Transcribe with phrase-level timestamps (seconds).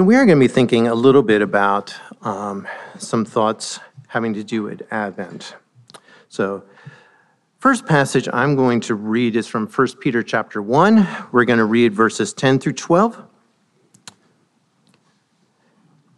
[0.00, 2.66] So, we are going to be thinking a little bit about um,
[2.96, 5.56] some thoughts having to do with Advent.
[6.30, 6.64] So,
[7.58, 11.06] first passage I'm going to read is from 1 Peter chapter 1.
[11.32, 13.22] We're going to read verses 10 through 12.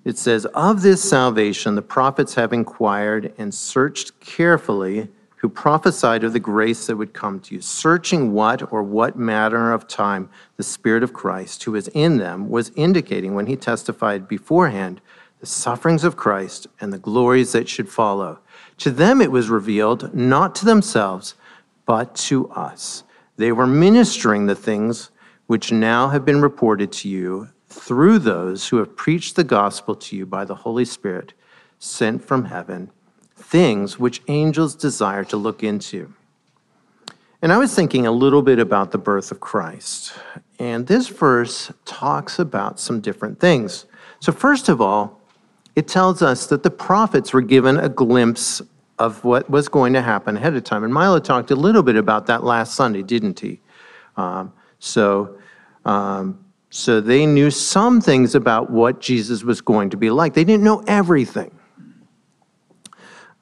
[0.05, 5.09] It says, Of this salvation the prophets have inquired and searched carefully,
[5.43, 9.72] who prophesied of the grace that would come to you, searching what or what manner
[9.72, 14.28] of time the Spirit of Christ, who is in them, was indicating when he testified
[14.28, 15.00] beforehand
[15.41, 18.38] the sufferings of Christ and the glories that should follow.
[18.78, 21.34] To them it was revealed, not to themselves,
[21.86, 23.02] but to us.
[23.36, 25.11] They were ministering the things
[25.48, 30.14] which now have been reported to you through those who have preached the gospel to
[30.14, 31.33] you by the Holy Spirit
[31.80, 32.92] sent from heaven,
[33.52, 36.11] things which angels desire to look into.
[37.42, 40.15] And I was thinking a little bit about the birth of Christ.
[40.59, 43.84] And this verse talks about some different things.
[44.20, 45.20] So, first of all,
[45.77, 48.62] it tells us that the prophets were given a glimpse
[48.98, 50.83] of what was going to happen ahead of time.
[50.83, 53.61] And Milo talked a little bit about that last Sunday, didn't he?
[54.17, 55.36] Um, so,
[55.84, 60.33] um, so they knew some things about what Jesus was going to be like.
[60.33, 61.50] They didn't know everything.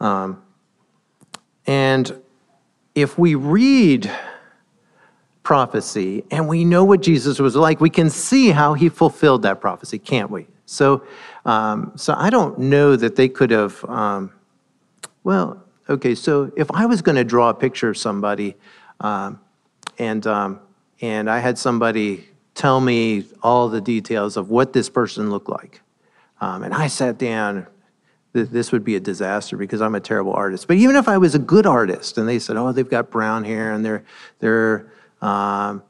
[0.00, 0.42] Um,
[1.66, 2.20] and
[2.94, 4.10] if we read
[5.42, 9.60] prophecy and we know what Jesus was like, we can see how he fulfilled that
[9.60, 10.46] prophecy, can't we?
[10.66, 11.02] So,
[11.44, 13.84] um, so I don't know that they could have.
[13.84, 14.32] Um,
[15.24, 16.14] well, okay.
[16.14, 18.54] So if I was going to draw a picture of somebody,
[19.00, 19.40] um,
[19.98, 20.60] and um,
[21.00, 25.80] and I had somebody tell me all the details of what this person looked like.
[26.40, 27.66] Um, and I sat down.
[28.32, 30.68] This would be a disaster because I'm a terrible artist.
[30.68, 33.44] But even if I was a good artist, and they said, "Oh, they've got brown
[33.44, 34.04] hair and they're
[34.38, 35.82] they're um,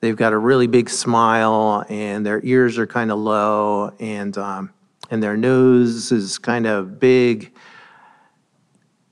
[0.00, 4.72] they've got a really big smile and their ears are kind of low and um,
[5.10, 7.52] and their nose is kind of big,"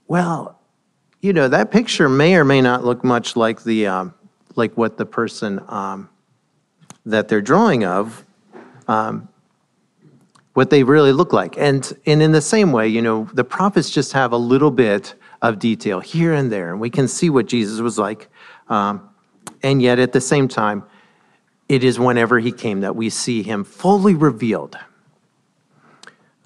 [0.08, 0.58] well,
[1.20, 4.14] you know that picture may or may not look much like the um,
[4.54, 6.08] like what the person um,
[7.04, 8.24] that they're drawing of,
[8.88, 9.28] um,
[10.56, 11.58] what they really look like.
[11.58, 15.14] And, and in the same way, you know, the prophets just have a little bit
[15.42, 18.30] of detail here and there, and we can see what Jesus was like.
[18.70, 19.06] Um,
[19.62, 20.82] and yet, at the same time,
[21.68, 24.78] it is whenever he came that we see him fully revealed.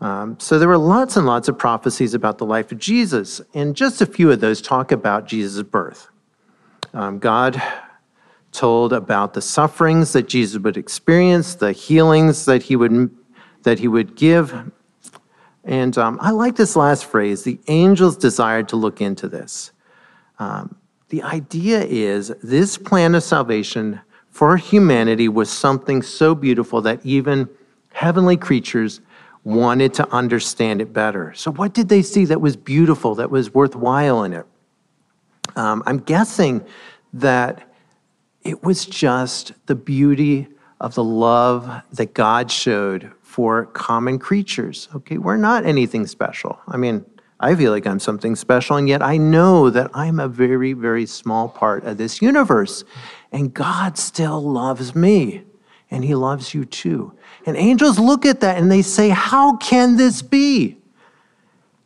[0.00, 3.76] Um, so there were lots and lots of prophecies about the life of Jesus, and
[3.76, 6.08] just a few of those talk about Jesus' birth.
[6.92, 7.62] Um, God
[8.50, 13.14] told about the sufferings that Jesus would experience, the healings that he would,
[13.62, 14.54] that he would give.
[15.64, 19.72] And um, I like this last phrase the angels desired to look into this.
[20.38, 20.76] Um,
[21.10, 24.00] the idea is this plan of salvation
[24.30, 27.48] for humanity was something so beautiful that even
[27.92, 29.00] heavenly creatures
[29.44, 31.32] wanted to understand it better.
[31.34, 34.46] So, what did they see that was beautiful, that was worthwhile in it?
[35.56, 36.64] Um, I'm guessing
[37.12, 37.74] that
[38.42, 40.48] it was just the beauty
[40.80, 44.88] of the love that God showed for common creatures.
[44.92, 46.58] Okay, we're not anything special.
[46.66, 47.06] I mean,
[47.38, 51.06] I feel like I'm something special, and yet I know that I'm a very, very
[51.06, 52.82] small part of this universe.
[53.30, 55.44] And God still loves me,
[55.92, 57.12] and He loves you too.
[57.46, 60.80] And angels look at that and they say, How can this be?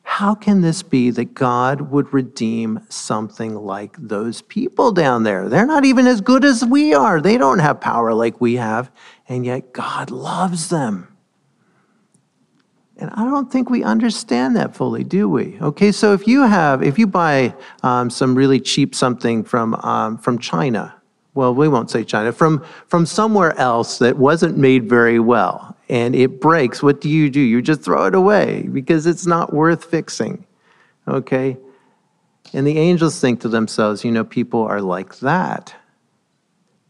[0.07, 5.49] how can this be that God would redeem something like those people down there?
[5.49, 7.21] They're not even as good as we are.
[7.21, 8.93] They don't have power like we have,
[9.29, 11.14] and yet God loves them.
[12.97, 15.59] And I don't think we understand that fully, do we?
[15.61, 20.17] Okay, so if you have, if you buy um, some really cheap something from um,
[20.17, 20.95] from China,
[21.35, 26.15] well, we won't say China, from from somewhere else that wasn't made very well, and
[26.15, 27.41] it breaks, what do you do?
[27.41, 30.47] You just throw it away because it's not worth fixing.
[31.09, 31.57] Okay?
[32.53, 35.75] And the angels think to themselves, you know, people are like that.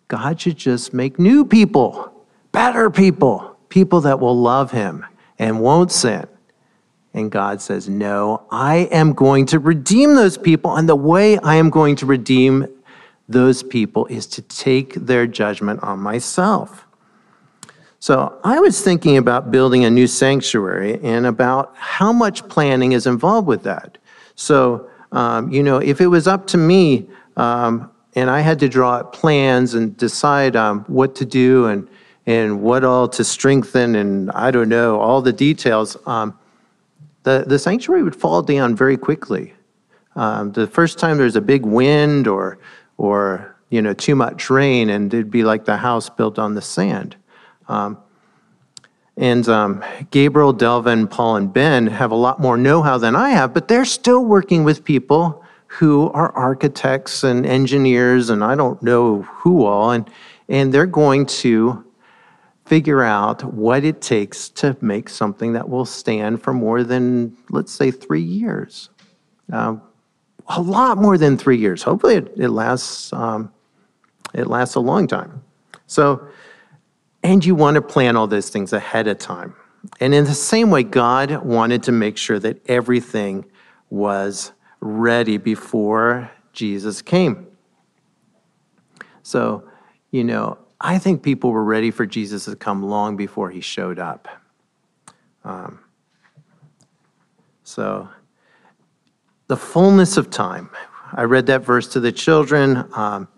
[0.08, 2.12] God should just make new people,
[2.52, 5.06] better people, people that will love him
[5.38, 6.26] and won't sin.
[7.12, 10.76] And God says, No, I am going to redeem those people.
[10.76, 12.66] And the way I am going to redeem
[13.28, 16.86] those people is to take their judgment on myself.
[18.00, 23.06] So I was thinking about building a new sanctuary and about how much planning is
[23.06, 23.96] involved with that.
[24.34, 27.08] So, um, you know, if it was up to me
[27.38, 31.88] um, and I had to draw up plans and decide um, what to do and,
[32.26, 36.38] and what all to strengthen and I don't know, all the details, um,
[37.22, 39.54] the, the sanctuary would fall down very quickly.
[40.16, 42.58] Um, the first time there's a big wind or,
[42.98, 46.62] or, you know, too much rain and it'd be like the house built on the
[46.62, 47.16] sand.
[47.68, 47.98] Um,
[49.16, 53.30] and um, Gabriel, Delvin, Paul, and Ben have a lot more know how than I
[53.30, 58.82] have, but they're still working with people who are architects and engineers, and I don't
[58.82, 60.08] know who all, and,
[60.48, 61.84] and they're going to
[62.64, 67.72] figure out what it takes to make something that will stand for more than, let's
[67.72, 68.88] say, three years.
[69.52, 69.76] Uh,
[70.48, 71.82] a lot more than three years.
[71.82, 73.12] Hopefully, it, it lasts.
[73.12, 73.52] Um,
[74.34, 75.42] it lasts a long time.
[75.86, 76.26] So,
[77.22, 79.54] and you want to plan all those things ahead of time.
[80.00, 83.44] And in the same way, God wanted to make sure that everything
[83.90, 87.46] was ready before Jesus came.
[89.22, 89.68] So,
[90.10, 93.98] you know, I think people were ready for Jesus to come long before he showed
[93.98, 94.28] up.
[95.42, 95.80] Um,
[97.62, 98.10] so,
[99.46, 100.68] the fullness of time.
[101.14, 103.28] I read that verse to the children, um,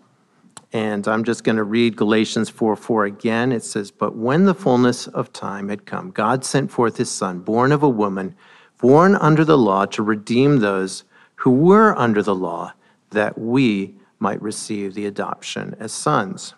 [0.73, 3.53] and I'm just going to read Galatians 4 4 again.
[3.53, 7.39] It says, But when the fullness of time had come, God sent forth his Son,
[7.39, 8.35] born of a woman,
[8.77, 11.05] born under the law, to redeem those
[11.35, 12.73] who were under the law,
[13.11, 16.53] that we might receive the adoption as sons.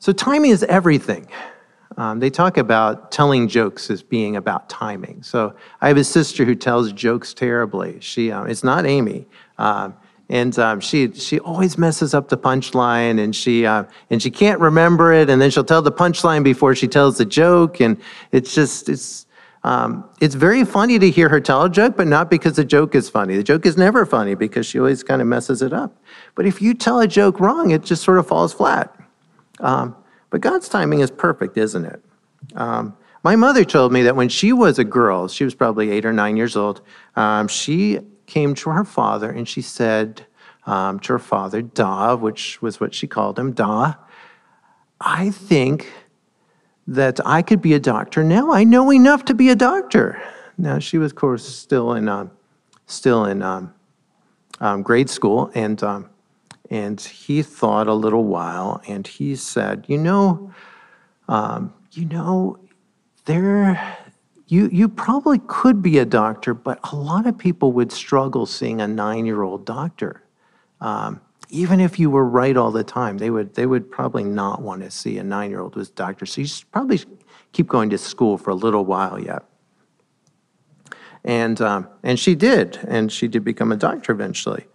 [0.00, 1.28] So, timing is everything.
[1.98, 5.22] Um, they talk about telling jokes as being about timing.
[5.22, 8.00] So, I have a sister who tells jokes terribly.
[8.00, 9.26] She, um, it's not Amy.
[9.58, 9.94] Um,
[10.30, 14.58] and um, she she always messes up the punchline, and she uh, and she can't
[14.60, 18.00] remember it, and then she'll tell the punchline before she tells the joke, and
[18.30, 19.26] it's just it's
[19.64, 22.94] um, it's very funny to hear her tell a joke, but not because the joke
[22.94, 23.36] is funny.
[23.36, 26.00] The joke is never funny because she always kind of messes it up.
[26.36, 28.99] But if you tell a joke wrong, it just sort of falls flat.
[29.60, 29.96] Um,
[30.30, 32.02] but God's timing is perfect, isn't it?
[32.54, 36.06] Um, my mother told me that when she was a girl, she was probably eight
[36.06, 36.80] or nine years old,
[37.16, 40.24] um, she came to her father and she said
[40.66, 43.94] um, to her father, Da, which was what she called him, Da,
[45.00, 45.92] I think
[46.86, 48.52] that I could be a doctor now.
[48.52, 50.20] I know enough to be a doctor.
[50.58, 52.28] Now, she was, of course, still in, uh,
[52.86, 53.74] still in um,
[54.60, 55.82] um, grade school, and
[56.70, 60.52] and he thought a little while and he said, You know,
[61.28, 62.58] um, you know,
[63.24, 63.98] there,
[64.46, 68.80] you, you probably could be a doctor, but a lot of people would struggle seeing
[68.80, 70.22] a nine year old doctor.
[70.80, 71.20] Um,
[71.50, 74.82] even if you were right all the time, they would, they would probably not want
[74.82, 76.24] to see a nine year old with a doctor.
[76.24, 77.00] So you should probably
[77.52, 79.42] keep going to school for a little while yet.
[81.24, 84.66] And, um, and she did, and she did become a doctor eventually.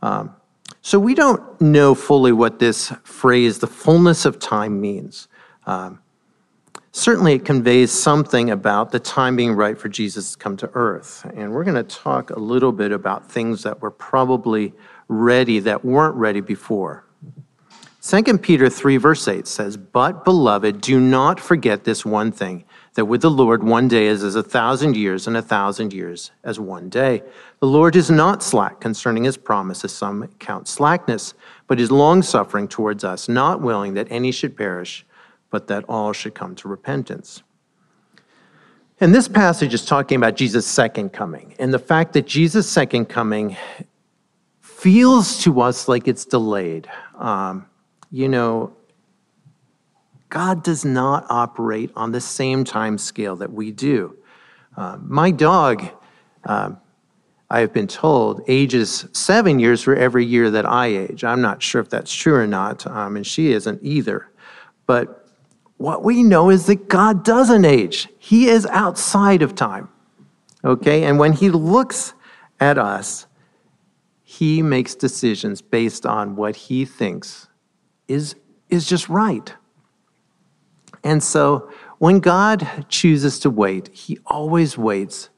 [0.00, 0.34] Um,
[0.82, 5.28] so we don't know fully what this phrase, the fullness of time, means.
[5.64, 6.00] Um,
[6.90, 11.24] certainly, it conveys something about the time being right for Jesus to come to earth.
[11.36, 14.74] And we're going to talk a little bit about things that were probably
[15.06, 17.04] ready that weren't ready before.
[18.02, 23.06] 2 Peter 3, verse 8 says, But, beloved, do not forget this one thing that
[23.06, 26.60] with the Lord one day is as a thousand years, and a thousand years as
[26.60, 27.22] one day.
[27.60, 31.34] The Lord is not slack concerning his promise, as some count slackness,
[31.66, 35.06] but is longsuffering towards us, not willing that any should perish,
[35.50, 37.42] but that all should come to repentance.
[39.00, 43.06] And this passage is talking about Jesus' second coming, and the fact that Jesus' second
[43.06, 43.56] coming
[44.60, 46.88] feels to us like it's delayed.
[47.18, 47.66] Um,
[48.10, 48.74] you know,
[50.32, 54.16] God does not operate on the same time scale that we do.
[54.74, 55.86] Uh, my dog,
[56.44, 56.70] uh,
[57.50, 61.22] I have been told, ages seven years for every year that I age.
[61.22, 64.30] I'm not sure if that's true or not, um, and she isn't either.
[64.86, 65.28] But
[65.76, 69.90] what we know is that God doesn't age, He is outside of time.
[70.64, 71.04] Okay?
[71.04, 72.14] And when He looks
[72.58, 73.26] at us,
[74.22, 77.48] He makes decisions based on what He thinks
[78.08, 78.34] is,
[78.70, 79.52] is just right.
[81.04, 85.28] And so when God chooses to wait, he always waits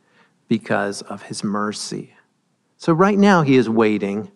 [0.48, 2.14] because of his mercy.
[2.76, 4.30] So right now, he is waiting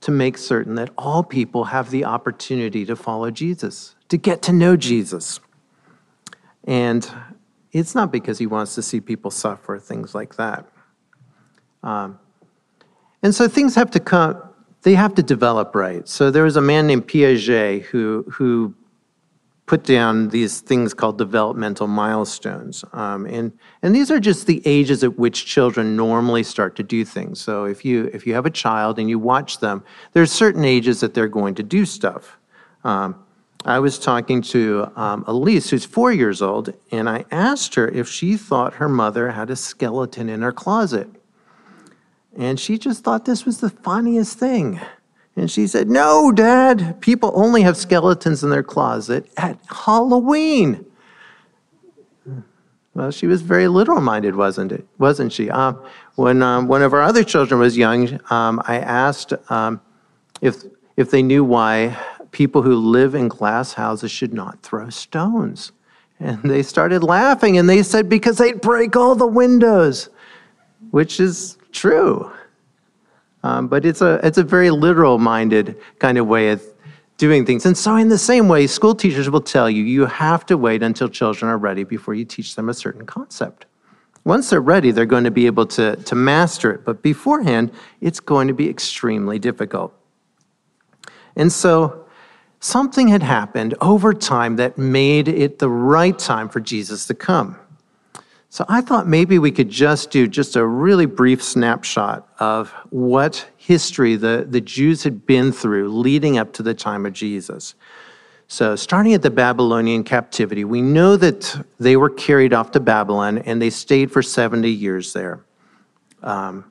[0.00, 4.52] to make certain that all people have the opportunity to follow Jesus, to get to
[4.52, 5.40] know Jesus.
[6.64, 7.10] And
[7.72, 10.66] it's not because he wants to see people suffer, things like that.
[11.82, 12.18] Um,
[13.22, 14.40] and so things have to come,
[14.82, 16.06] they have to develop right.
[16.08, 18.74] So there was a man named Piaget who, who
[19.68, 22.84] put down these things called developmental milestones.
[22.94, 27.04] Um, and, and these are just the ages at which children normally start to do
[27.04, 27.38] things.
[27.38, 29.84] So if you, if you have a child and you watch them,
[30.14, 32.38] there's certain ages that they're going to do stuff.
[32.82, 33.22] Um,
[33.66, 38.08] I was talking to um, Elise, who's four years old, and I asked her if
[38.08, 41.10] she thought her mother had a skeleton in her closet.
[42.34, 44.80] And she just thought this was the funniest thing.
[45.38, 50.84] And she said, No, Dad, people only have skeletons in their closet at Halloween.
[52.92, 54.84] Well, she was very literal minded, wasn't it?
[54.98, 55.48] Wasn't she?
[55.48, 55.80] Um,
[56.16, 59.80] when um, one of our other children was young, um, I asked um,
[60.40, 60.64] if,
[60.96, 61.96] if they knew why
[62.32, 65.70] people who live in glass houses should not throw stones.
[66.18, 70.08] And they started laughing and they said, because they'd break all the windows,
[70.90, 72.28] which is true.
[73.42, 76.62] Um, but it's a, it's a very literal minded kind of way of
[77.18, 77.66] doing things.
[77.66, 80.82] And so, in the same way, school teachers will tell you you have to wait
[80.82, 83.66] until children are ready before you teach them a certain concept.
[84.24, 86.84] Once they're ready, they're going to be able to, to master it.
[86.84, 89.92] But beforehand, it's going to be extremely difficult.
[91.36, 92.06] And so,
[92.60, 97.58] something had happened over time that made it the right time for Jesus to come.
[98.50, 103.46] So I thought maybe we could just do just a really brief snapshot of what
[103.56, 107.74] history the, the Jews had been through leading up to the time of Jesus.
[108.50, 113.36] So, starting at the Babylonian captivity, we know that they were carried off to Babylon
[113.38, 115.44] and they stayed for 70 years there.
[116.22, 116.64] Um,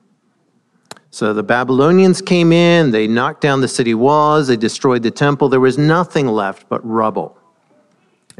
[1.10, 5.48] so, the Babylonians came in, they knocked down the city walls, they destroyed the temple.
[5.48, 7.37] There was nothing left but rubble.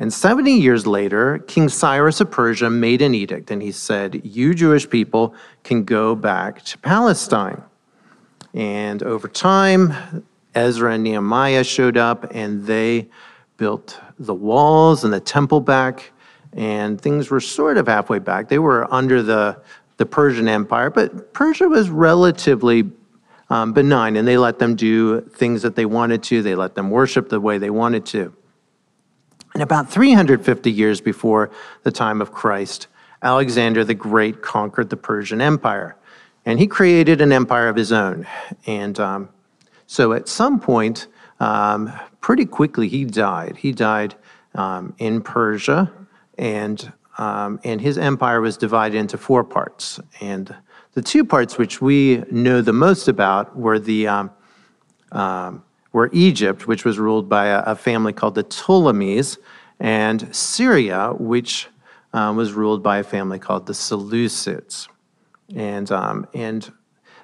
[0.01, 4.55] And 70 years later, King Cyrus of Persia made an edict and he said, You
[4.55, 7.63] Jewish people can go back to Palestine.
[8.55, 10.25] And over time,
[10.55, 13.09] Ezra and Nehemiah showed up and they
[13.57, 16.13] built the walls and the temple back,
[16.53, 18.49] and things were sort of halfway back.
[18.49, 19.61] They were under the,
[19.97, 22.89] the Persian Empire, but Persia was relatively
[23.51, 26.89] um, benign and they let them do things that they wanted to, they let them
[26.91, 28.33] worship the way they wanted to.
[29.59, 31.51] And about 350 years before
[31.83, 32.87] the time of Christ,
[33.25, 35.97] Alexander the Great conquered the Persian Empire.
[36.47, 38.25] And he created an empire of his own.
[38.67, 39.31] And um,
[39.89, 41.09] so at some point,
[41.41, 43.57] um, pretty quickly, he died.
[43.57, 44.15] He died
[44.55, 45.91] um, in Persia,
[46.39, 49.99] and, um, and his empire was divided into four parts.
[50.21, 50.55] And
[50.93, 54.31] the two parts which we know the most about were the um,
[55.11, 55.65] um,
[55.99, 59.37] were Egypt, which was ruled by a, a family called the Ptolemies,
[59.81, 61.67] and Syria, which
[62.13, 64.87] um, was ruled by a family called the Seleucids.
[65.57, 66.73] And, um, and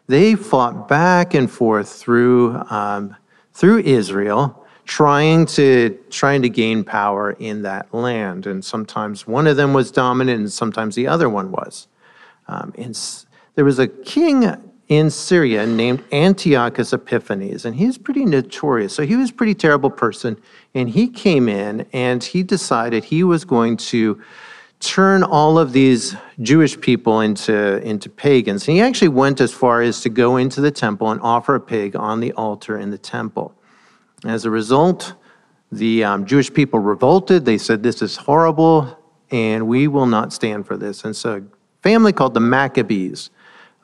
[0.08, 3.14] they fought back and forth through, um,
[3.52, 8.44] through Israel, trying to, trying to gain power in that land.
[8.44, 11.86] And sometimes one of them was dominant, and sometimes the other one was.
[12.48, 12.98] Um, and
[13.54, 18.94] there was a king in Syria named Antiochus Epiphanes, and he's pretty notorious.
[18.94, 20.36] So he was a pretty terrible person,
[20.74, 24.20] and he came in and he decided he was going to
[24.80, 28.68] turn all of these Jewish people into, into pagans.
[28.68, 31.60] And he actually went as far as to go into the temple and offer a
[31.60, 33.54] pig on the altar in the temple.
[34.24, 35.14] As a result,
[35.72, 37.46] the um, Jewish people revolted.
[37.46, 38.98] They said, This is horrible,
[39.30, 41.04] and we will not stand for this.
[41.04, 43.30] And so, a family called the Maccabees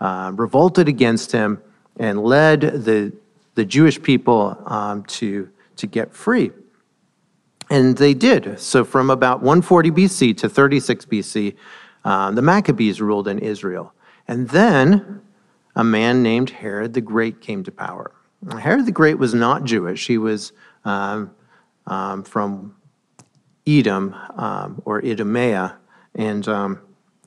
[0.00, 1.62] uh, revolted against him
[1.98, 3.12] and led the,
[3.54, 6.50] the Jewish people um, to, to get free.
[7.68, 8.58] And they did.
[8.58, 11.56] So from about 140 BC to 36 BC,
[12.04, 13.92] um, the Maccabees ruled in Israel.
[14.26, 15.22] And then
[15.76, 18.12] a man named Herod the Great came to power.
[18.58, 20.06] Herod the Great was not Jewish.
[20.06, 20.52] He was
[20.84, 21.30] um,
[21.86, 22.74] um, from
[23.66, 25.76] Edom um, or Idumea.
[26.14, 26.80] And um,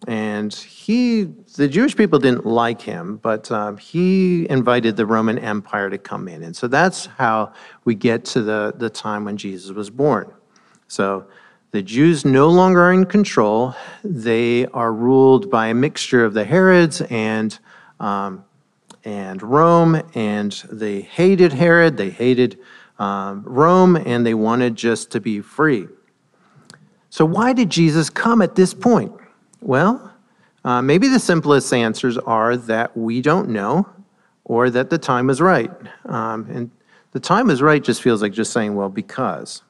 [0.07, 1.23] and he,
[1.55, 6.27] the Jewish people didn't like him, but um, he invited the Roman Empire to come
[6.27, 6.43] in.
[6.43, 7.53] And so that's how
[7.85, 10.31] we get to the, the time when Jesus was born.
[10.87, 11.25] So
[11.71, 13.75] the Jews no longer are in control.
[14.03, 17.57] They are ruled by a mixture of the Herods and,
[17.99, 18.43] um,
[19.05, 22.59] and Rome, and they hated Herod, they hated
[22.99, 25.87] um, Rome, and they wanted just to be free.
[27.09, 29.11] So, why did Jesus come at this point?
[29.63, 30.11] Well,
[30.65, 33.87] uh, maybe the simplest answers are that we don't know
[34.43, 35.71] or that the time is right.
[36.03, 36.69] Um, and
[37.11, 39.63] the time is right just feels like just saying, well, because.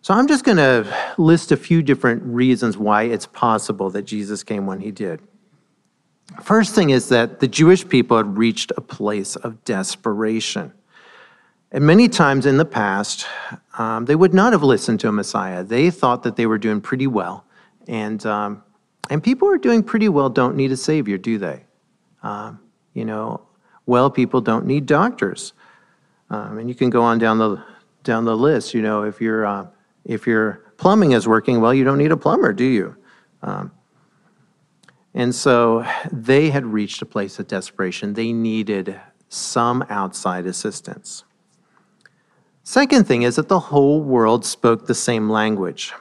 [0.00, 0.86] So I'm just going to
[1.18, 5.20] list a few different reasons why it's possible that Jesus came when he did.
[6.40, 10.72] First thing is that the Jewish people had reached a place of desperation.
[11.72, 13.26] And many times in the past,
[13.76, 15.64] um, they would not have listened to a Messiah.
[15.64, 17.44] They thought that they were doing pretty well.
[17.88, 18.62] And um,
[19.10, 21.64] and people who are doing pretty well don't need a savior, do they?
[22.22, 22.60] Um,
[22.94, 23.42] you know,
[23.86, 25.52] well people don't need doctors.
[26.30, 27.62] Um, and you can go on down the
[28.02, 28.74] down the list.
[28.74, 29.66] You know, if your uh,
[30.04, 32.96] if your plumbing is working well, you don't need a plumber, do you?
[33.42, 33.72] Um,
[35.12, 38.14] and so they had reached a place of desperation.
[38.14, 41.24] They needed some outside assistance.
[42.62, 45.92] Second thing is that the whole world spoke the same language.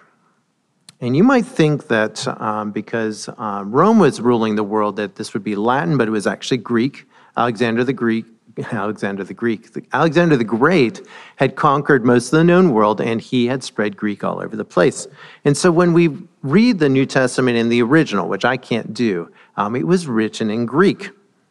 [1.03, 5.33] And you might think that um, because um, Rome was ruling the world, that this
[5.33, 7.05] would be Latin, but it was actually Greek.
[7.35, 8.25] Alexander the Greek,
[8.71, 11.01] Alexander the Greek, Alexander the Great
[11.35, 14.63] had conquered most of the known world, and he had spread Greek all over the
[14.63, 15.05] place.
[15.43, 16.07] And so when we
[16.41, 20.49] read the New Testament in the original, which I can't do, um, it was written
[20.49, 21.09] in Greek.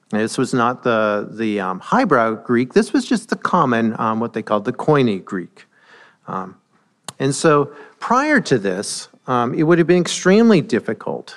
[0.08, 2.72] This was not the, the um, highbrow Greek.
[2.72, 5.66] This was just the common, um, what they called the Koine Greek.
[6.26, 6.56] Um,
[7.18, 7.66] and so
[8.00, 11.36] prior to this, um, it would have been extremely difficult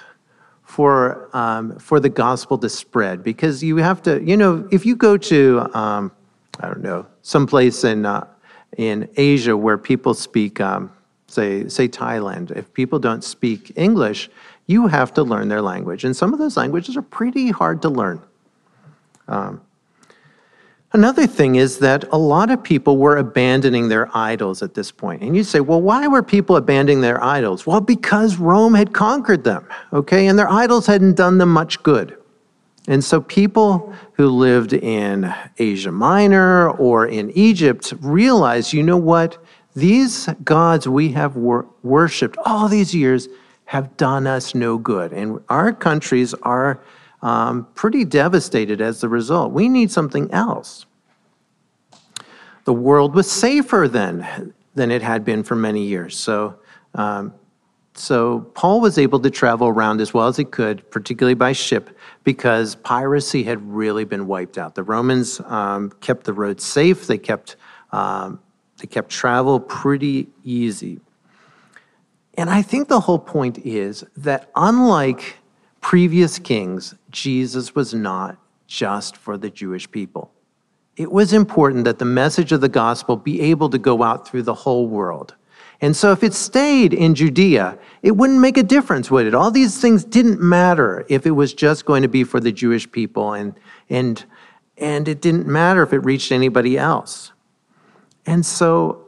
[0.63, 4.95] for, um, for the gospel to spread because you have to, you know, if you
[4.95, 6.11] go to, um,
[6.59, 8.27] I don't know, someplace in, uh,
[8.77, 10.59] in Asia where people speak,
[11.27, 14.29] say, say Thailand, if people don't speak English,
[14.67, 16.03] you have to learn their language.
[16.03, 18.21] And some of those languages are pretty hard to learn.
[20.95, 25.23] Another thing is that a lot of people were abandoning their idols at this point.
[25.23, 27.67] And you say, well, why were people abandoning their idols?
[27.67, 30.27] Well, because Rome had conquered them, okay?
[30.27, 32.17] And their idols hadn't done them much good.
[32.87, 39.37] And so people who lived in Asia Minor or in Egypt realized, you know what?
[39.75, 43.27] These gods we have wor- worshiped all these years
[43.65, 45.11] have done us no good.
[45.11, 46.81] And our countries are
[47.21, 49.51] um, pretty devastated as a result.
[49.51, 50.85] We need something else.
[52.65, 56.17] The world was safer then than it had been for many years.
[56.17, 56.59] So,
[56.93, 57.33] um,
[57.93, 61.97] so Paul was able to travel around as well as he could, particularly by ship,
[62.23, 64.75] because piracy had really been wiped out.
[64.75, 67.07] The Romans um, kept the roads safe.
[67.07, 67.55] They kept
[67.91, 68.39] um,
[68.77, 70.99] they kept travel pretty easy.
[72.37, 75.37] And I think the whole point is that unlike
[75.85, 80.31] previous kings, Jesus was not just for the Jewish people.
[80.97, 84.41] It was important that the message of the gospel be able to go out through
[84.41, 85.35] the whole world.
[85.79, 89.35] And so if it stayed in Judea, it wouldn't make a difference, would it?
[89.35, 92.91] All these things didn't matter if it was just going to be for the Jewish
[92.91, 93.53] people and
[93.87, 94.25] and
[94.79, 97.31] and it didn't matter if it reached anybody else.
[98.25, 99.05] And so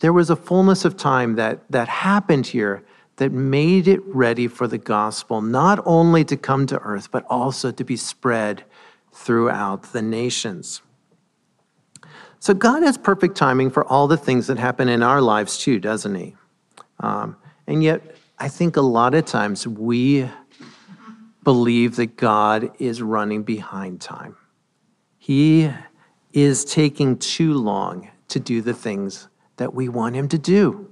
[0.00, 2.84] there was a fullness of time that that happened here
[3.16, 7.70] that made it ready for the gospel not only to come to earth, but also
[7.70, 8.64] to be spread
[9.12, 10.82] throughout the nations.
[12.38, 15.78] So God has perfect timing for all the things that happen in our lives too,
[15.78, 16.34] doesn't He?
[17.00, 20.28] Um, and yet, I think a lot of times we
[21.44, 24.36] believe that God is running behind time.
[25.18, 25.70] He
[26.32, 30.91] is taking too long to do the things that we want Him to do.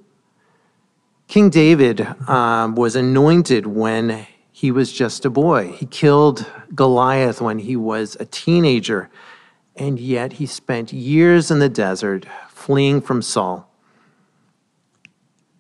[1.31, 5.71] King David um, was anointed when he was just a boy.
[5.71, 9.09] He killed Goliath when he was a teenager,
[9.77, 13.73] and yet he spent years in the desert fleeing from Saul.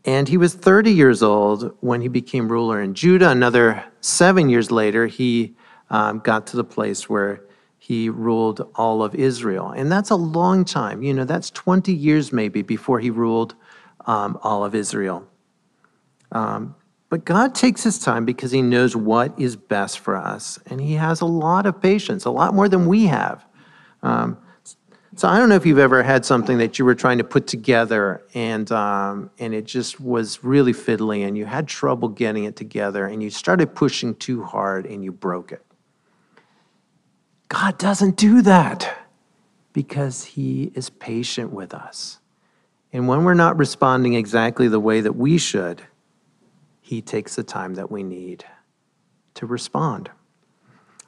[0.04, 3.30] And he was 30 years old when he became ruler in Judah.
[3.30, 5.54] Another seven years later, he
[5.88, 7.44] um, got to the place where
[7.78, 9.70] he ruled all of Israel.
[9.70, 11.04] And that's a long time.
[11.04, 13.54] You know, that's 20 years maybe before he ruled
[14.06, 15.29] um, all of Israel.
[16.32, 16.74] Um,
[17.08, 20.58] but God takes his time because he knows what is best for us.
[20.66, 23.44] And he has a lot of patience, a lot more than we have.
[24.02, 24.38] Um,
[25.16, 27.48] so I don't know if you've ever had something that you were trying to put
[27.48, 32.54] together and, um, and it just was really fiddly and you had trouble getting it
[32.54, 35.64] together and you started pushing too hard and you broke it.
[37.48, 38.98] God doesn't do that
[39.72, 42.20] because he is patient with us.
[42.92, 45.82] And when we're not responding exactly the way that we should,
[46.90, 48.44] he takes the time that we need
[49.34, 50.10] to respond.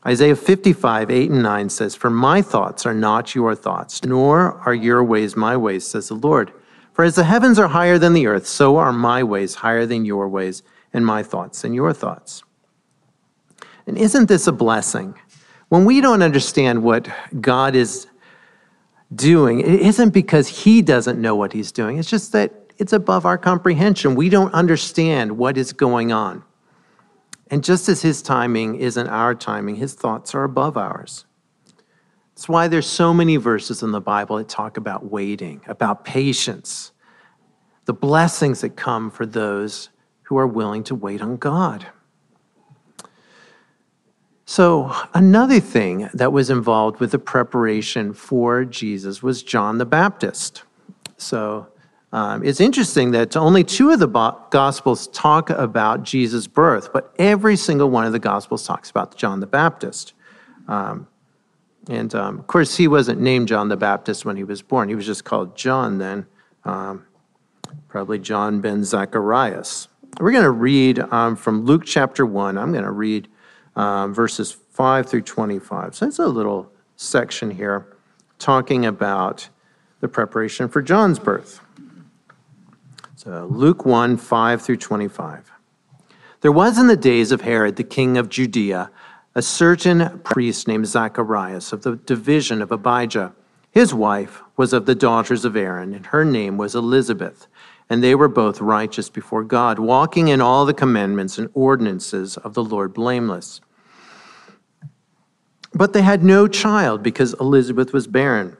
[0.06, 4.74] Isaiah 55, 8 and 9 says, For my thoughts are not your thoughts, nor are
[4.74, 6.52] your ways my ways, says the Lord.
[6.92, 10.04] For as the heavens are higher than the earth, so are my ways higher than
[10.04, 12.44] your ways, and my thoughts than your thoughts.
[13.84, 15.18] And isn't this a blessing?
[15.68, 17.08] When we don't understand what
[17.40, 18.06] God is
[19.12, 23.24] doing, it isn't because He doesn't know what He's doing, it's just that it's above
[23.24, 24.16] our comprehension.
[24.16, 26.42] We don't understand what is going on.
[27.48, 31.24] And just as his timing isn't our timing, his thoughts are above ours.
[32.34, 36.90] That's why there's so many verses in the Bible that talk about waiting, about patience,
[37.84, 39.90] the blessings that come for those
[40.24, 41.86] who are willing to wait on God.
[44.44, 50.64] So, another thing that was involved with the preparation for Jesus was John the Baptist.
[51.16, 51.68] So,
[52.12, 54.06] um, it's interesting that only two of the
[54.50, 59.40] Gospels talk about Jesus' birth, but every single one of the Gospels talks about John
[59.40, 60.12] the Baptist.
[60.68, 61.08] Um,
[61.88, 64.94] and um, of course, he wasn't named John the Baptist when he was born, he
[64.94, 66.26] was just called John then,
[66.64, 67.06] um,
[67.88, 69.88] probably John ben Zacharias.
[70.20, 72.58] We're going to read um, from Luke chapter 1.
[72.58, 73.28] I'm going to read
[73.74, 75.94] um, verses 5 through 25.
[75.94, 77.96] So it's a little section here
[78.38, 79.48] talking about
[80.00, 81.60] the preparation for John's birth.
[83.24, 85.52] So Luke 1 5 through 25.
[86.40, 88.90] There was in the days of Herod, the king of Judea,
[89.36, 93.32] a certain priest named Zacharias of the division of Abijah.
[93.70, 97.46] His wife was of the daughters of Aaron, and her name was Elizabeth.
[97.88, 102.54] And they were both righteous before God, walking in all the commandments and ordinances of
[102.54, 103.60] the Lord blameless.
[105.72, 108.56] But they had no child because Elizabeth was barren,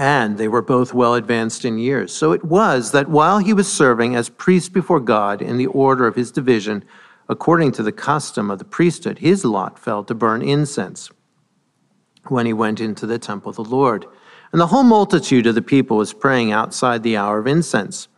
[0.00, 2.10] and they were both well advanced in years.
[2.10, 6.06] So it was that while he was serving as priest before God in the order
[6.06, 6.84] of his division,
[7.28, 11.10] according to the custom of the priesthood, his lot fell to burn incense
[12.28, 14.06] when he went into the temple of the Lord.
[14.52, 18.08] And the whole multitude of the people was praying outside the hour of incense.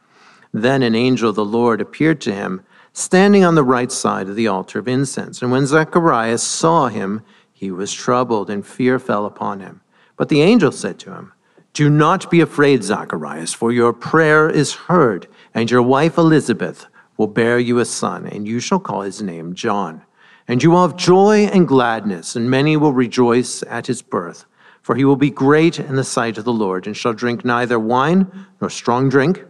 [0.53, 4.37] Then an angel of the Lord appeared to him, standing on the right side of
[4.37, 5.43] the altar of incense.
[5.43, 9.81] And when Zacharias saw him, he was troubled, and fear fell upon him.
[10.17, 11.33] But the angel said to him,
[11.75, 17.29] Do not be afraid, Zacharias, for your prayer is heard, and your wife Elizabeth will
[17.29, 20.03] bear you a son, and you shall call his name John.
[20.47, 24.45] And you will have joy and gladness, and many will rejoice at his birth.
[24.83, 27.79] For he will be great in the sight of the Lord, and shall drink neither
[27.79, 28.31] wine
[28.61, 29.43] nor strong drink.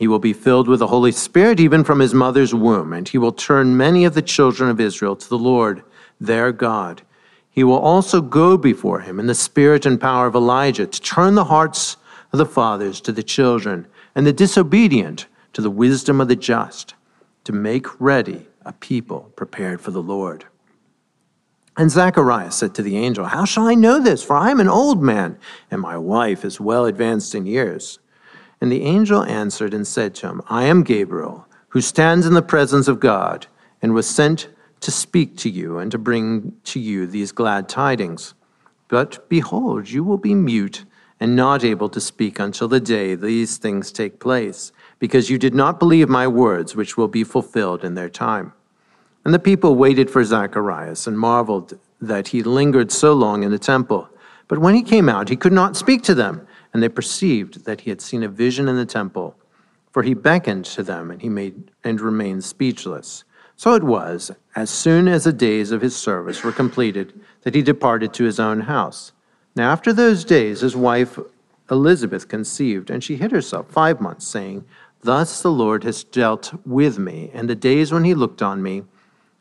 [0.00, 3.18] He will be filled with the Holy Spirit even from his mother's womb, and he
[3.18, 5.84] will turn many of the children of Israel to the Lord,
[6.18, 7.02] their God
[7.50, 11.34] he will also go before him in the spirit and power of Elijah to turn
[11.34, 11.96] the hearts
[12.32, 16.94] of the fathers to the children and the disobedient to the wisdom of the just,
[17.44, 20.44] to make ready a people prepared for the Lord.
[21.76, 24.22] And Zacharias said to the angel, How shall I know this?
[24.22, 25.38] For I am an old man,
[25.70, 27.98] and my wife is well advanced in years.
[28.60, 32.42] And the angel answered and said to him, I am Gabriel, who stands in the
[32.42, 33.46] presence of God,
[33.80, 34.48] and was sent
[34.80, 38.34] to speak to you and to bring to you these glad tidings.
[38.88, 40.84] But behold, you will be mute
[41.20, 45.54] and not able to speak until the day these things take place, because you did
[45.54, 48.52] not believe my words, which will be fulfilled in their time.
[49.24, 53.58] And the people waited for Zacharias and marveled that he lingered so long in the
[53.58, 54.08] temple.
[54.48, 57.82] But when he came out, he could not speak to them, and they perceived that
[57.82, 59.36] he had seen a vision in the temple.
[59.92, 63.24] For he beckoned to them, and he made and remained speechless.
[63.60, 67.60] So it was, as soon as the days of his service were completed, that he
[67.60, 69.12] departed to his own house.
[69.54, 71.18] Now, after those days, his wife
[71.70, 74.64] Elizabeth conceived, and she hid herself five months, saying,
[75.02, 78.84] Thus the Lord has dealt with me, and the days when he looked on me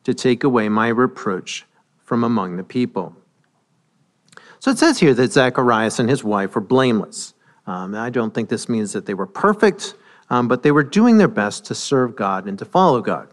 [0.04, 1.66] to take away my reproach
[2.04, 3.16] from among the people.
[4.60, 7.36] So it says here that Zacharias and his wife were blameless.
[7.66, 9.94] Um, I don't think this means that they were perfect,
[10.30, 13.30] um, but they were doing their best to serve God and to follow God.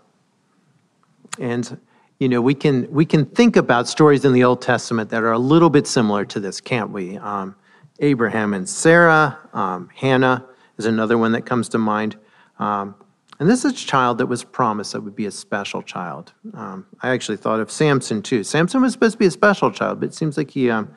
[1.39, 1.79] And
[2.19, 5.33] you know, we can we can think about stories in the Old Testament that are
[5.33, 7.19] a little bit similar to this, can't we?
[7.19, 7.55] Um,
[8.01, 10.45] Abraham and Sarah, um, Hannah
[10.79, 12.17] is another one that comes to mind.
[12.59, 12.95] Um,
[13.39, 16.33] and this is a child that was promised that would be a special child.
[16.55, 18.43] Um, I actually thought of Samson too.
[18.45, 20.91] Samson was supposed to be a special child, but it seems like he um,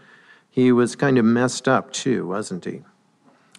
[0.49, 2.82] he was kind of messed up too, wasn't he?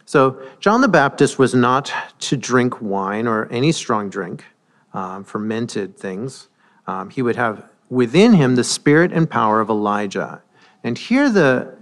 [0.07, 4.45] So John the Baptist was not to drink wine or any strong drink,
[4.93, 6.49] um, fermented things.
[6.91, 10.43] Um, he would have within him the spirit and power of Elijah.
[10.83, 11.77] And here the,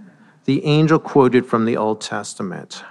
[0.45, 2.83] the angel quoted from the Old Testament.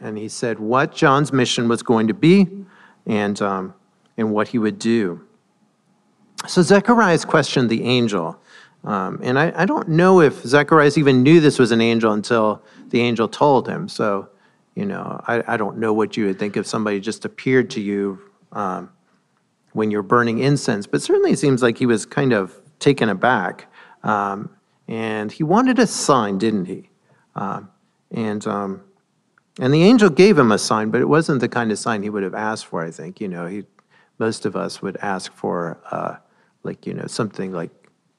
[0.00, 2.46] And he said what John's mission was going to be
[3.04, 3.74] and, um,
[4.16, 5.26] and what he would do.
[6.46, 8.38] So Zacharias questioned the angel.
[8.84, 12.62] Um, and I, I, don't know if Zacharias even knew this was an angel until
[12.90, 13.88] the angel told him.
[13.88, 14.28] So,
[14.74, 17.80] you know, I, I don't know what you would think if somebody just appeared to
[17.80, 18.20] you
[18.52, 18.90] um,
[19.74, 20.86] when you're burning incense.
[20.86, 23.70] But certainly it seems like he was kind of taken aback.
[24.02, 24.50] Um,
[24.88, 26.88] and he wanted a sign, didn't he?
[27.34, 27.70] Um,
[28.10, 28.80] and, um,
[29.60, 32.10] and the angel gave him a sign, but it wasn't the kind of sign he
[32.10, 33.20] would have asked for, I think.
[33.20, 33.64] You know, he,
[34.18, 36.16] most of us would ask for, uh,
[36.62, 37.70] like, you know, something like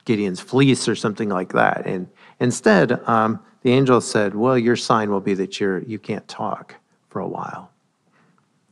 [0.06, 1.86] Gideon's fleece or something like that.
[1.86, 2.08] And
[2.40, 6.76] instead, um, the angel said, well, your sign will be that you're, you can't talk
[7.10, 7.72] for a while.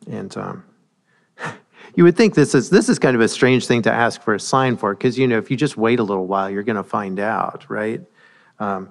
[0.08, 0.64] And um,
[1.96, 4.34] you would think this is this is kind of a strange thing to ask for
[4.34, 6.76] a sign for because you know if you just wait a little while you're going
[6.76, 8.02] to find out right?
[8.60, 8.90] Um,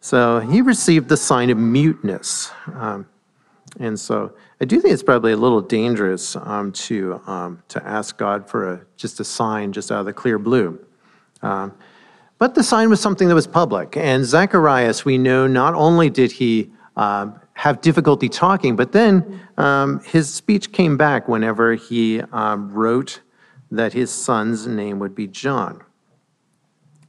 [0.00, 2.50] so he received the sign of muteness.
[2.74, 3.06] Um,
[3.78, 8.18] and so i do think it's probably a little dangerous um, to um, to ask
[8.18, 10.78] god for a just a sign just out of the clear blue.
[11.42, 11.72] Um,
[12.38, 13.96] but the sign was something that was public.
[13.96, 18.74] And zacharias we know not only did he um, have difficulty talking.
[18.74, 23.20] But then um, his speech came back whenever he um, wrote
[23.70, 25.82] that his son's name would be John.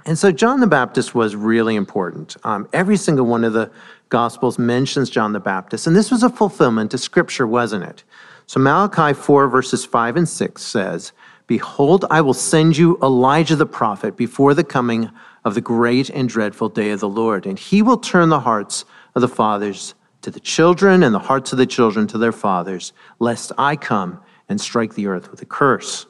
[0.06, 2.36] And so John the Baptist was really important.
[2.44, 3.72] Um, every single one of the
[4.10, 8.04] Gospels mentions John the Baptist, and this was a fulfillment to Scripture, wasn't it?
[8.46, 11.14] So Malachi 4, verses 5 and 6 says,
[11.48, 15.12] Behold, I will send you Elijah the prophet before the coming
[15.46, 18.84] of the great and dreadful day of the Lord, and he will turn the hearts
[19.16, 22.94] of the fathers to the children and the hearts of the children to their fathers,
[23.20, 26.06] lest I come and strike the earth with a curse.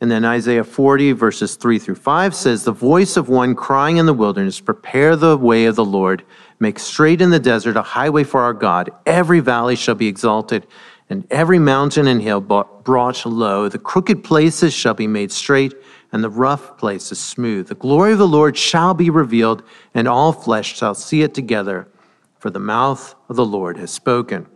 [0.00, 4.06] And then Isaiah 40, verses 3 through 5 says, The voice of one crying in
[4.06, 6.24] the wilderness, Prepare the way of the Lord,
[6.58, 8.90] make straight in the desert a highway for our God.
[9.04, 10.66] Every valley shall be exalted,
[11.10, 13.68] and every mountain and hill brought low.
[13.68, 15.74] The crooked places shall be made straight,
[16.12, 17.68] and the rough places smooth.
[17.68, 21.88] The glory of the Lord shall be revealed, and all flesh shall see it together,
[22.40, 24.48] for the mouth of the Lord has spoken.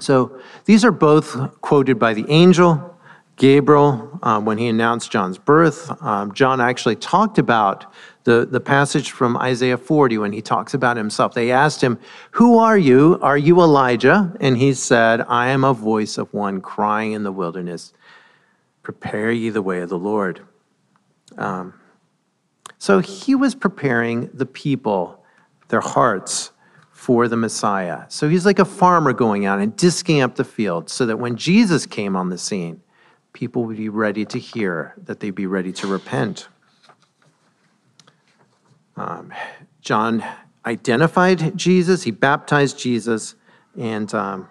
[0.00, 2.98] So these are both quoted by the angel
[3.38, 7.86] Gabriel, um, when he announced John's birth, um, John actually talked about
[8.24, 11.34] the, the passage from Isaiah 40 when he talks about himself.
[11.34, 12.00] They asked him,
[12.32, 13.18] Who are you?
[13.22, 14.36] Are you Elijah?
[14.40, 17.92] And he said, I am a voice of one crying in the wilderness,
[18.82, 20.40] Prepare ye the way of the Lord.
[21.36, 21.74] Um,
[22.76, 25.24] so he was preparing the people,
[25.68, 26.50] their hearts,
[26.98, 28.02] for the Messiah.
[28.08, 31.36] So he's like a farmer going out and disking up the field so that when
[31.36, 32.82] Jesus came on the scene,
[33.32, 36.48] people would be ready to hear, that they'd be ready to repent.
[38.96, 39.32] Um,
[39.80, 40.24] John
[40.66, 43.36] identified Jesus, he baptized Jesus,
[43.78, 44.48] and um,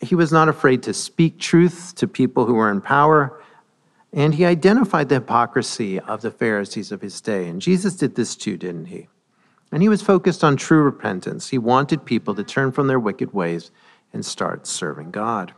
[0.00, 3.38] he was not afraid to speak truth to people who were in power.
[4.14, 7.48] And he identified the hypocrisy of the Pharisees of his day.
[7.48, 9.08] And Jesus did this too, didn't he?
[9.74, 11.48] And he was focused on true repentance.
[11.48, 13.72] He wanted people to turn from their wicked ways
[14.12, 15.52] and start serving God.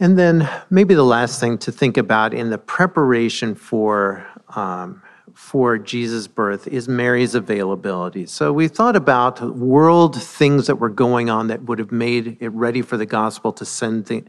[0.00, 5.02] And then maybe the last thing to think about in the preparation for um,
[5.34, 8.24] for Jesus' birth is Mary's availability.
[8.24, 12.48] So we thought about world things that were going on that would have made it
[12.52, 14.24] ready for the gospel to send the,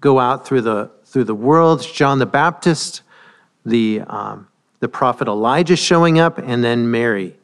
[0.00, 1.80] go out through the through the world.
[1.82, 3.00] John the Baptist,
[3.64, 4.48] the um,
[4.86, 7.36] the prophet Elijah showing up, and then Mary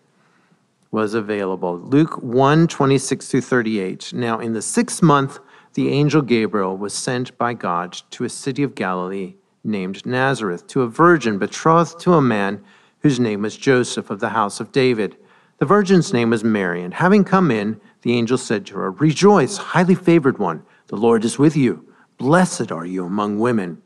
[0.93, 1.77] was available.
[1.77, 4.13] Luke 1, 26 through 38.
[4.13, 5.41] Now in the sixth month
[5.75, 10.83] the angel Gabriel was sent by God to a city of Galilee named Nazareth to
[10.83, 12.63] a virgin betrothed to a man
[13.01, 15.17] whose name was Joseph of the house of David.
[15.59, 19.57] The virgin's name was Mary, and having come in, the angel said to her, Rejoice,
[19.57, 21.93] highly favored one, the Lord is with you.
[22.19, 23.82] Blessed are you among women.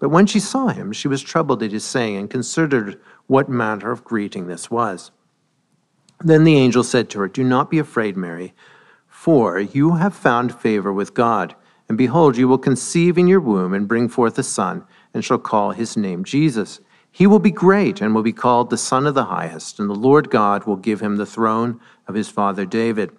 [0.00, 3.92] But when she saw him, she was troubled at his saying and considered what manner
[3.92, 5.12] of greeting this was.
[6.18, 8.52] Then the angel said to her, Do not be afraid, Mary
[9.20, 11.54] for you have found favor with God.
[11.90, 15.36] And behold, you will conceive in your womb and bring forth a son, and shall
[15.36, 16.80] call his name Jesus.
[17.12, 19.94] He will be great and will be called the Son of the Highest, and the
[19.94, 23.10] Lord God will give him the throne of his father David.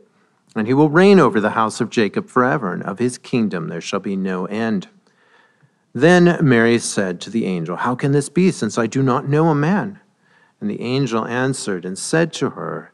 [0.55, 3.79] And he will reign over the house of Jacob forever, and of his kingdom there
[3.79, 4.87] shall be no end.
[5.93, 9.49] Then Mary said to the angel, How can this be, since I do not know
[9.49, 9.99] a man?
[10.59, 12.91] And the angel answered and said to her,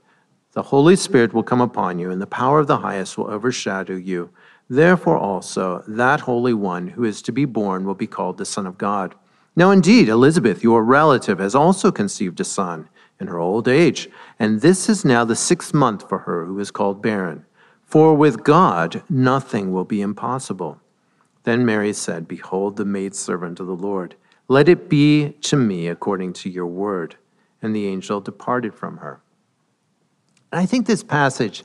[0.58, 3.96] the Holy Spirit will come upon you, and the power of the highest will overshadow
[3.96, 4.32] you.
[4.68, 8.66] Therefore, also, that Holy One who is to be born will be called the Son
[8.66, 9.14] of God.
[9.56, 14.62] Now, indeed, Elizabeth, your relative, has also conceived a son in her old age, and
[14.62, 17.46] this is now the sixth month for her who is called barren.
[17.84, 20.82] For with God nothing will be impossible.
[21.48, 24.16] Then Mary said, Behold, the maidservant of the Lord.
[24.50, 27.16] Let it be to me according to your word.
[27.62, 29.22] And the angel departed from her.
[30.52, 31.64] And I think this passage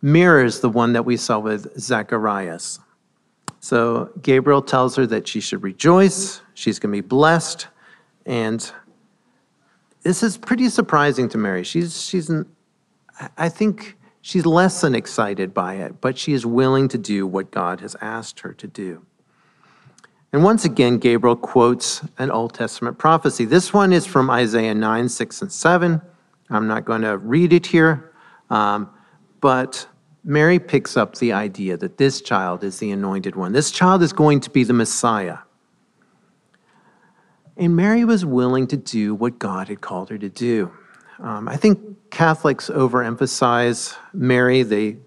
[0.00, 2.78] mirrors the one that we saw with Zacharias.
[3.58, 7.66] So Gabriel tells her that she should rejoice, she's going to be blessed,
[8.26, 8.70] and
[10.04, 11.64] this is pretty surprising to Mary.
[11.64, 12.30] She's she's
[13.36, 17.50] I think she's less than excited by it, but she is willing to do what
[17.50, 19.04] God has asked her to do.
[20.32, 23.44] And once again, Gabriel quotes an Old Testament prophecy.
[23.44, 26.02] This one is from Isaiah 9, 6, and 7.
[26.50, 28.12] I'm not going to read it here,
[28.50, 28.90] um,
[29.40, 29.86] but
[30.24, 33.52] Mary picks up the idea that this child is the anointed one.
[33.52, 35.38] This child is going to be the Messiah.
[37.56, 40.72] And Mary was willing to do what God had called her to do.
[41.18, 44.62] Um, I think Catholics overemphasize Mary.
[44.62, 44.98] They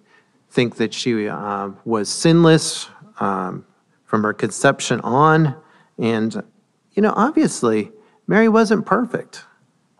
[0.49, 3.65] think that she uh, was sinless um,
[4.09, 5.55] from her conception on.
[5.99, 6.43] And,
[6.93, 7.91] you know, obviously,
[8.25, 9.43] Mary wasn't perfect.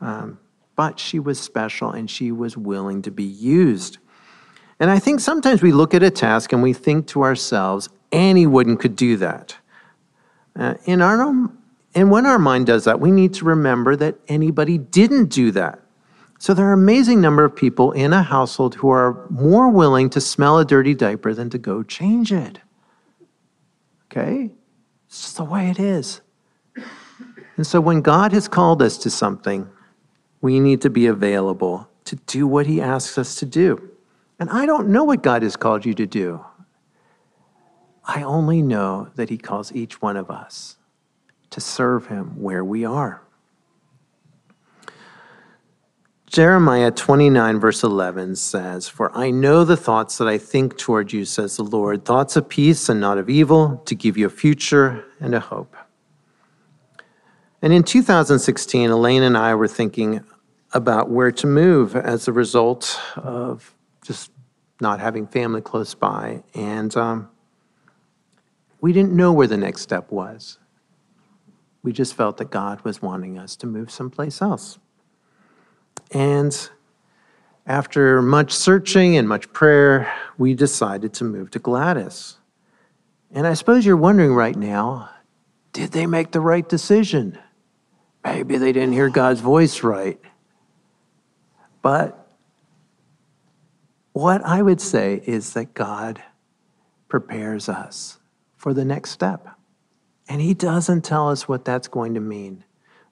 [0.01, 0.39] Um,
[0.75, 3.99] but she was special and she was willing to be used.
[4.79, 8.77] And I think sometimes we look at a task and we think to ourselves, anyone
[8.77, 9.55] could do that.
[10.57, 11.55] Uh, in our own,
[11.93, 15.81] and when our mind does that, we need to remember that anybody didn't do that.
[16.39, 20.09] So there are an amazing number of people in a household who are more willing
[20.11, 22.59] to smell a dirty diaper than to go change it.
[24.11, 24.51] Okay?
[25.07, 26.21] It's just the way it is.
[27.57, 29.69] And so when God has called us to something,
[30.41, 33.91] we need to be available to do what he asks us to do.
[34.39, 36.43] And I don't know what God has called you to do.
[38.05, 40.77] I only know that he calls each one of us
[41.51, 43.21] to serve him where we are.
[46.29, 51.25] Jeremiah 29, verse 11 says, For I know the thoughts that I think toward you,
[51.25, 55.05] says the Lord, thoughts of peace and not of evil, to give you a future
[55.19, 55.75] and a hope.
[57.63, 60.23] And in 2016, Elaine and I were thinking
[60.71, 63.73] about where to move as a result of
[64.05, 64.29] just
[64.79, 66.43] not having family close by.
[66.53, 67.29] And um,
[68.81, 70.59] we didn't know where the next step was.
[71.81, 74.77] We just felt that God was wanting us to move someplace else.
[76.11, 76.69] And
[77.65, 82.37] after much searching and much prayer, we decided to move to Gladys.
[83.31, 85.09] And I suppose you're wondering right now
[85.71, 87.37] did they make the right decision?
[88.23, 90.19] Maybe they didn't hear God's voice right.
[91.81, 92.27] But
[94.13, 96.21] what I would say is that God
[97.07, 98.17] prepares us
[98.57, 99.47] for the next step.
[100.27, 102.63] And He doesn't tell us what that's going to mean.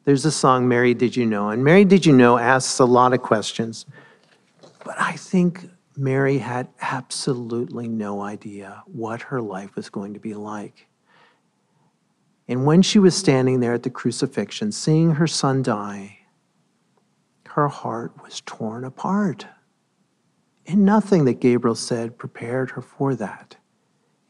[0.07, 1.49] There's a song, Mary Did You Know?
[1.49, 3.85] And Mary Did You Know asks a lot of questions.
[4.85, 10.33] But I think Mary had absolutely no idea what her life was going to be
[10.33, 10.87] like.
[12.47, 16.19] And when she was standing there at the crucifixion, seeing her son die,
[17.47, 19.45] her heart was torn apart.
[20.67, 23.57] And nothing that Gabriel said prepared her for that.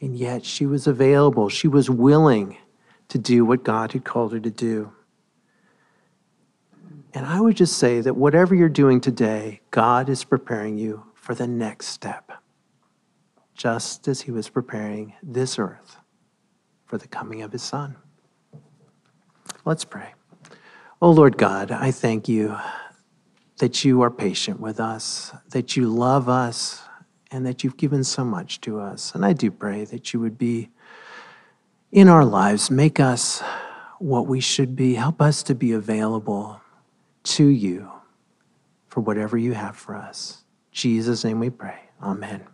[0.02, 2.58] And yet she was available, she was willing
[3.10, 4.92] to do what God had called her to do.
[7.18, 11.34] And I would just say that whatever you're doing today, God is preparing you for
[11.34, 12.32] the next step,
[13.56, 15.98] just as He was preparing this earth
[16.86, 17.96] for the coming of His Son.
[19.66, 20.14] Let's pray.
[21.02, 22.56] Oh Lord God, I thank you
[23.58, 26.84] that you are patient with us, that you love us,
[27.32, 29.16] and that you've given so much to us.
[29.16, 30.70] And I do pray that you would be
[31.92, 33.42] in our lives, make us
[33.98, 36.62] what we should be, help us to be available
[37.28, 37.92] to you
[38.88, 40.44] for whatever you have for us.
[40.72, 41.80] Jesus' name we pray.
[42.02, 42.48] Amen.